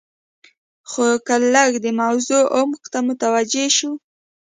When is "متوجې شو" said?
3.07-3.91